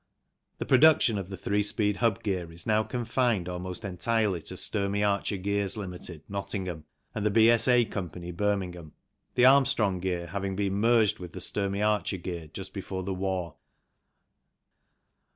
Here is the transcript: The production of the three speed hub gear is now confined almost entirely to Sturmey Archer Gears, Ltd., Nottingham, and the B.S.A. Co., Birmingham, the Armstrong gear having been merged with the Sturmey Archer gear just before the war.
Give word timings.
The 0.57 0.65
production 0.65 1.19
of 1.19 1.29
the 1.29 1.37
three 1.37 1.61
speed 1.61 1.97
hub 1.97 2.23
gear 2.23 2.51
is 2.51 2.65
now 2.65 2.81
confined 2.81 3.47
almost 3.47 3.85
entirely 3.85 4.41
to 4.41 4.55
Sturmey 4.57 5.03
Archer 5.03 5.37
Gears, 5.37 5.75
Ltd., 5.75 6.21
Nottingham, 6.27 6.85
and 7.13 7.23
the 7.23 7.29
B.S.A. 7.29 7.85
Co., 7.85 8.01
Birmingham, 8.31 8.93
the 9.35 9.45
Armstrong 9.45 9.99
gear 9.99 10.25
having 10.25 10.55
been 10.55 10.73
merged 10.73 11.19
with 11.19 11.33
the 11.33 11.39
Sturmey 11.39 11.83
Archer 11.83 12.17
gear 12.17 12.47
just 12.51 12.73
before 12.73 13.03
the 13.03 13.13
war. 13.13 13.57